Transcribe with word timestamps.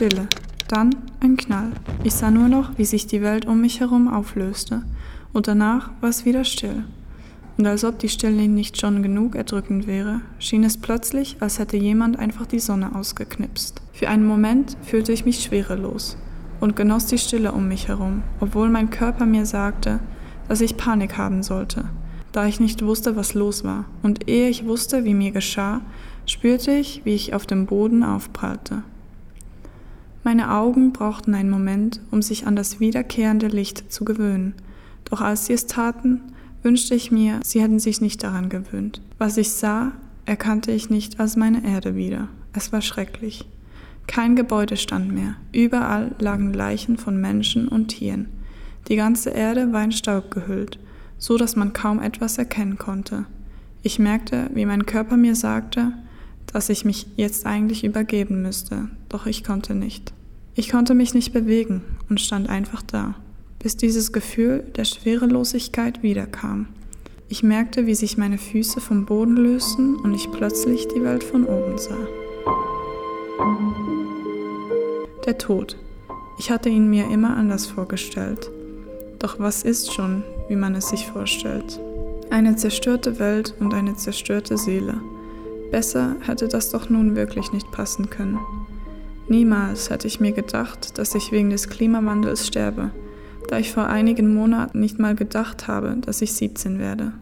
Stille, 0.00 0.28
dann 0.68 0.96
ein 1.20 1.36
Knall. 1.36 1.72
Ich 2.04 2.14
sah 2.14 2.30
nur 2.30 2.48
noch, 2.48 2.78
wie 2.78 2.86
sich 2.86 3.06
die 3.06 3.20
Welt 3.20 3.44
um 3.44 3.60
mich 3.60 3.80
herum 3.80 4.08
auflöste, 4.08 4.82
und 5.34 5.46
danach 5.46 5.90
war 6.00 6.08
es 6.08 6.24
wieder 6.24 6.44
still. 6.44 6.84
Und 7.58 7.66
als 7.66 7.84
ob 7.84 7.98
die 7.98 8.08
Stille 8.08 8.48
nicht 8.48 8.80
schon 8.80 9.02
genug 9.02 9.34
erdrückend 9.34 9.86
wäre, 9.86 10.22
schien 10.38 10.64
es 10.64 10.78
plötzlich, 10.78 11.36
als 11.40 11.58
hätte 11.58 11.76
jemand 11.76 12.18
einfach 12.18 12.46
die 12.46 12.60
Sonne 12.60 12.94
ausgeknipst. 12.94 13.82
Für 13.92 14.08
einen 14.08 14.24
Moment 14.24 14.74
fühlte 14.80 15.12
ich 15.12 15.26
mich 15.26 15.42
schwerelos 15.42 16.16
und 16.60 16.76
genoss 16.76 17.04
die 17.04 17.18
Stille 17.18 17.52
um 17.52 17.68
mich 17.68 17.88
herum, 17.88 18.22
obwohl 18.40 18.70
mein 18.70 18.88
Körper 18.88 19.26
mir 19.26 19.44
sagte, 19.44 20.00
dass 20.48 20.62
ich 20.62 20.78
Panik 20.78 21.18
haben 21.18 21.42
sollte, 21.42 21.90
da 22.32 22.46
ich 22.46 22.58
nicht 22.58 22.82
wusste, 22.82 23.16
was 23.16 23.34
los 23.34 23.64
war. 23.64 23.84
Und 24.02 24.30
ehe 24.30 24.48
ich 24.48 24.64
wusste, 24.64 25.04
wie 25.04 25.12
mir 25.12 25.32
geschah, 25.32 25.82
spürte 26.24 26.72
ich, 26.72 27.02
wie 27.04 27.14
ich 27.14 27.34
auf 27.34 27.44
dem 27.44 27.66
Boden 27.66 28.02
aufprallte. 28.02 28.82
Meine 30.22 30.52
Augen 30.52 30.92
brauchten 30.92 31.34
einen 31.34 31.50
Moment, 31.50 32.00
um 32.10 32.20
sich 32.20 32.46
an 32.46 32.56
das 32.56 32.78
wiederkehrende 32.78 33.48
Licht 33.48 33.90
zu 33.92 34.04
gewöhnen, 34.04 34.54
doch 35.04 35.20
als 35.20 35.46
sie 35.46 35.54
es 35.54 35.66
taten, 35.66 36.20
wünschte 36.62 36.94
ich 36.94 37.10
mir, 37.10 37.40
sie 37.42 37.62
hätten 37.62 37.78
sich 37.78 38.00
nicht 38.00 38.22
daran 38.22 38.48
gewöhnt. 38.48 39.00
Was 39.18 39.38
ich 39.38 39.50
sah, 39.50 39.92
erkannte 40.26 40.72
ich 40.72 40.90
nicht 40.90 41.18
als 41.20 41.36
meine 41.36 41.64
Erde 41.64 41.96
wieder. 41.96 42.28
Es 42.52 42.72
war 42.72 42.82
schrecklich. 42.82 43.46
Kein 44.06 44.36
Gebäude 44.36 44.76
stand 44.76 45.12
mehr. 45.12 45.36
Überall 45.52 46.14
lagen 46.18 46.52
Leichen 46.52 46.98
von 46.98 47.20
Menschen 47.20 47.68
und 47.68 47.88
Tieren. 47.88 48.28
Die 48.88 48.96
ganze 48.96 49.30
Erde 49.30 49.72
war 49.72 49.84
in 49.84 49.92
Staub 49.92 50.30
gehüllt, 50.30 50.78
so 51.16 51.36
dass 51.36 51.56
man 51.56 51.72
kaum 51.72 52.00
etwas 52.00 52.36
erkennen 52.38 52.76
konnte. 52.76 53.26
Ich 53.82 53.98
merkte, 53.98 54.50
wie 54.52 54.66
mein 54.66 54.84
Körper 54.84 55.16
mir 55.16 55.34
sagte, 55.34 55.92
dass 56.46 56.68
ich 56.68 56.84
mich 56.84 57.06
jetzt 57.16 57.46
eigentlich 57.46 57.84
übergeben 57.84 58.42
müsste, 58.42 58.88
doch 59.08 59.26
ich 59.26 59.44
konnte 59.44 59.74
nicht. 59.74 60.12
Ich 60.54 60.70
konnte 60.70 60.94
mich 60.94 61.14
nicht 61.14 61.32
bewegen 61.32 61.82
und 62.08 62.20
stand 62.20 62.48
einfach 62.48 62.82
da 62.82 63.14
bis 63.62 63.76
dieses 63.76 64.12
Gefühl 64.12 64.64
der 64.74 64.84
Schwerelosigkeit 64.84 66.02
wiederkam. 66.02 66.66
Ich 67.28 67.42
merkte, 67.42 67.86
wie 67.86 67.94
sich 67.94 68.16
meine 68.16 68.38
Füße 68.38 68.80
vom 68.80 69.06
Boden 69.06 69.36
lösten 69.36 69.96
und 69.96 70.14
ich 70.14 70.32
plötzlich 70.32 70.88
die 70.88 71.04
Welt 71.04 71.22
von 71.22 71.44
oben 71.44 71.78
sah. 71.78 72.08
Der 75.26 75.38
Tod. 75.38 75.76
Ich 76.38 76.50
hatte 76.50 76.70
ihn 76.70 76.88
mir 76.88 77.08
immer 77.10 77.36
anders 77.36 77.66
vorgestellt. 77.66 78.50
Doch 79.18 79.38
was 79.38 79.62
ist 79.62 79.92
schon, 79.92 80.24
wie 80.48 80.56
man 80.56 80.74
es 80.74 80.88
sich 80.88 81.06
vorstellt? 81.06 81.78
Eine 82.30 82.56
zerstörte 82.56 83.18
Welt 83.18 83.54
und 83.60 83.74
eine 83.74 83.94
zerstörte 83.94 84.56
Seele. 84.56 85.00
Besser 85.70 86.16
hätte 86.26 86.48
das 86.48 86.70
doch 86.70 86.90
nun 86.90 87.16
wirklich 87.16 87.52
nicht 87.52 87.70
passen 87.70 88.10
können. 88.10 88.38
Niemals 89.28 89.90
hätte 89.90 90.08
ich 90.08 90.20
mir 90.20 90.32
gedacht, 90.32 90.98
dass 90.98 91.14
ich 91.14 91.30
wegen 91.30 91.50
des 91.50 91.68
Klimawandels 91.68 92.46
sterbe 92.46 92.90
da 93.50 93.58
ich 93.58 93.72
vor 93.72 93.86
einigen 93.86 94.32
Monaten 94.32 94.78
nicht 94.78 95.00
mal 95.00 95.16
gedacht 95.16 95.66
habe, 95.66 95.96
dass 96.00 96.22
ich 96.22 96.32
17 96.34 96.78
werde. 96.78 97.12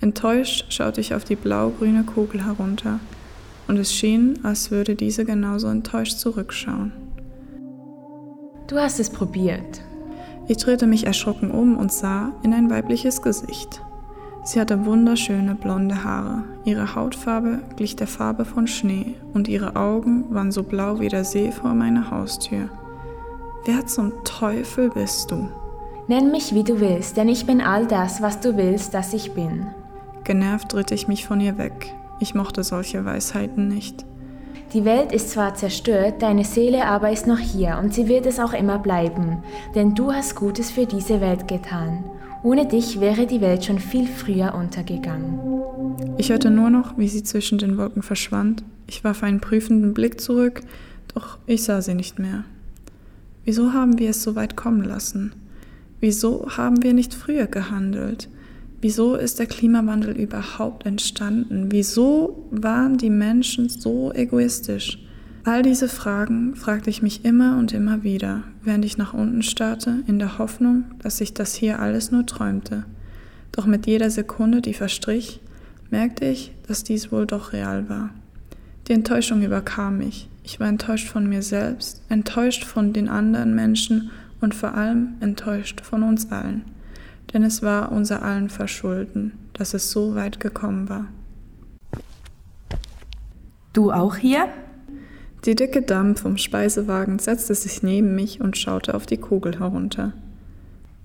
Enttäuscht 0.00 0.72
schaute 0.72 1.02
ich 1.02 1.14
auf 1.14 1.24
die 1.24 1.36
blau-grüne 1.36 2.04
Kugel 2.04 2.46
herunter, 2.46 2.98
und 3.68 3.76
es 3.76 3.94
schien, 3.94 4.38
als 4.42 4.70
würde 4.70 4.96
diese 4.96 5.26
genauso 5.26 5.68
enttäuscht 5.68 6.18
zurückschauen. 6.18 6.92
Du 8.66 8.78
hast 8.78 8.98
es 8.98 9.10
probiert. 9.10 9.82
Ich 10.48 10.56
drehte 10.56 10.86
mich 10.86 11.06
erschrocken 11.06 11.50
um 11.50 11.76
und 11.76 11.92
sah 11.92 12.32
in 12.42 12.54
ein 12.54 12.70
weibliches 12.70 13.20
Gesicht. 13.20 13.82
Sie 14.42 14.58
hatte 14.58 14.86
wunderschöne 14.86 15.54
blonde 15.54 16.02
Haare, 16.02 16.44
ihre 16.64 16.94
Hautfarbe 16.94 17.60
glich 17.76 17.96
der 17.96 18.06
Farbe 18.06 18.44
von 18.44 18.66
Schnee 18.66 19.14
und 19.34 19.48
ihre 19.48 19.76
Augen 19.76 20.24
waren 20.34 20.50
so 20.50 20.62
blau 20.62 20.98
wie 20.98 21.08
der 21.08 21.24
See 21.24 21.52
vor 21.52 21.74
meiner 21.74 22.10
Haustür. 22.10 22.70
Wer 23.66 23.86
zum 23.86 24.12
Teufel 24.24 24.88
bist 24.88 25.30
du? 25.30 25.48
Nenn 26.08 26.30
mich 26.30 26.54
wie 26.54 26.64
du 26.64 26.80
willst, 26.80 27.18
denn 27.18 27.28
ich 27.28 27.46
bin 27.46 27.60
all 27.60 27.86
das, 27.86 28.22
was 28.22 28.40
du 28.40 28.56
willst, 28.56 28.94
dass 28.94 29.12
ich 29.12 29.34
bin. 29.34 29.66
Genervt 30.24 30.74
ritt 30.74 30.90
ich 30.90 31.06
mich 31.06 31.26
von 31.26 31.40
ihr 31.40 31.58
weg. 31.58 31.94
Ich 32.18 32.34
mochte 32.34 32.64
solche 32.64 33.04
Weisheiten 33.04 33.68
nicht. 33.68 34.06
Die 34.72 34.84
Welt 34.84 35.12
ist 35.12 35.30
zwar 35.30 35.54
zerstört, 35.54 36.22
deine 36.22 36.44
Seele 36.44 36.86
aber 36.86 37.10
ist 37.10 37.26
noch 37.26 37.38
hier 37.38 37.78
und 37.82 37.92
sie 37.92 38.08
wird 38.08 38.24
es 38.24 38.38
auch 38.38 38.52
immer 38.52 38.78
bleiben, 38.78 39.42
denn 39.74 39.94
du 39.94 40.12
hast 40.12 40.36
Gutes 40.36 40.70
für 40.70 40.86
diese 40.86 41.20
Welt 41.20 41.48
getan. 41.48 42.04
Ohne 42.42 42.66
dich 42.66 43.00
wäre 43.00 43.26
die 43.26 43.42
Welt 43.42 43.64
schon 43.64 43.78
viel 43.78 44.06
früher 44.06 44.54
untergegangen. 44.54 45.38
Ich 46.16 46.30
hörte 46.30 46.50
nur 46.50 46.70
noch, 46.70 46.96
wie 46.96 47.08
sie 47.08 47.22
zwischen 47.22 47.58
den 47.58 47.76
Wolken 47.76 48.02
verschwand. 48.02 48.64
Ich 48.86 49.04
warf 49.04 49.22
einen 49.22 49.40
prüfenden 49.40 49.92
Blick 49.92 50.20
zurück, 50.20 50.62
doch 51.14 51.38
ich 51.46 51.62
sah 51.64 51.82
sie 51.82 51.94
nicht 51.94 52.18
mehr. 52.18 52.44
Wieso 53.44 53.72
haben 53.74 53.98
wir 53.98 54.10
es 54.10 54.22
so 54.22 54.36
weit 54.36 54.56
kommen 54.56 54.84
lassen? 54.84 55.32
Wieso 56.00 56.48
haben 56.56 56.82
wir 56.82 56.94
nicht 56.94 57.12
früher 57.12 57.46
gehandelt? 57.46 58.30
Wieso 58.80 59.16
ist 59.16 59.38
der 59.38 59.46
Klimawandel 59.46 60.16
überhaupt 60.16 60.86
entstanden? 60.86 61.66
Wieso 61.70 62.46
waren 62.50 62.96
die 62.96 63.10
Menschen 63.10 63.68
so 63.68 64.12
egoistisch? 64.14 64.98
All 65.44 65.62
diese 65.62 65.88
Fragen 65.88 66.54
fragte 66.54 66.90
ich 66.90 67.00
mich 67.00 67.24
immer 67.24 67.56
und 67.56 67.72
immer 67.72 68.02
wieder, 68.02 68.42
während 68.62 68.84
ich 68.84 68.98
nach 68.98 69.14
unten 69.14 69.42
starrte, 69.42 70.02
in 70.06 70.18
der 70.18 70.36
Hoffnung, 70.36 70.84
dass 71.02 71.20
ich 71.22 71.32
das 71.32 71.54
hier 71.54 71.78
alles 71.78 72.10
nur 72.10 72.26
träumte. 72.26 72.84
Doch 73.52 73.64
mit 73.64 73.86
jeder 73.86 74.10
Sekunde, 74.10 74.60
die 74.60 74.74
verstrich, 74.74 75.40
merkte 75.88 76.26
ich, 76.26 76.52
dass 76.68 76.84
dies 76.84 77.10
wohl 77.10 77.26
doch 77.26 77.54
real 77.54 77.88
war. 77.88 78.10
Die 78.86 78.92
Enttäuschung 78.92 79.42
überkam 79.42 79.98
mich. 79.98 80.28
Ich 80.44 80.60
war 80.60 80.68
enttäuscht 80.68 81.08
von 81.08 81.26
mir 81.26 81.42
selbst, 81.42 82.02
enttäuscht 82.10 82.64
von 82.64 82.92
den 82.92 83.08
anderen 83.08 83.54
Menschen 83.54 84.10
und 84.42 84.54
vor 84.54 84.74
allem 84.74 85.14
enttäuscht 85.20 85.80
von 85.80 86.02
uns 86.02 86.30
allen. 86.30 86.64
Denn 87.32 87.44
es 87.44 87.62
war 87.62 87.92
unser 87.92 88.22
allen 88.22 88.50
Verschulden, 88.50 89.32
dass 89.54 89.72
es 89.72 89.90
so 89.90 90.14
weit 90.14 90.38
gekommen 90.38 90.88
war. 90.88 91.06
Du 93.72 93.90
auch 93.90 94.16
hier? 94.16 94.48
Die 95.44 95.54
dicke 95.54 95.82
Dame 95.82 96.16
vom 96.16 96.36
Speisewagen 96.36 97.18
setzte 97.18 97.54
sich 97.54 97.82
neben 97.82 98.14
mich 98.14 98.40
und 98.40 98.58
schaute 98.58 98.94
auf 98.94 99.06
die 99.06 99.16
Kugel 99.16 99.58
herunter. 99.58 100.12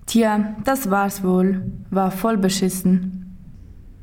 Tja, 0.06 0.56
das 0.64 0.90
war's 0.90 1.24
wohl. 1.24 1.62
War 1.90 2.10
voll 2.10 2.36
beschissen. 2.36 3.36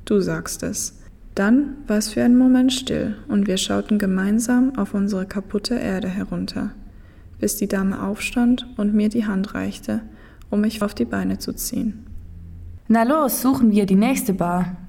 Du 0.06 0.20
sagst 0.20 0.64
es. 0.64 1.00
Dann 1.36 1.78
war 1.88 1.98
es 1.98 2.10
für 2.10 2.24
einen 2.24 2.38
Moment 2.38 2.74
still 2.74 3.16
und 3.28 3.48
wir 3.48 3.58
schauten 3.58 3.98
gemeinsam 3.98 4.78
auf 4.78 4.94
unsere 4.94 5.26
kaputte 5.26 5.76
Erde 5.76 6.08
herunter, 6.08 6.72
bis 7.40 7.56
die 7.56 7.68
Dame 7.68 8.04
aufstand 8.04 8.68
und 8.78 8.94
mir 8.94 9.10
die 9.10 9.26
Hand 9.26 9.56
reichte, 9.56 10.02
um 10.50 10.62
mich 10.62 10.82
auf 10.84 10.94
die 10.94 11.06
Beine 11.06 11.40
zu 11.40 11.54
ziehen. 11.54 12.06
Na 12.88 13.04
los, 13.04 13.42
suchen 13.42 13.72
wir 13.72 13.86
die 13.86 13.96
nächste 13.96 14.34
Bar. 14.34 14.83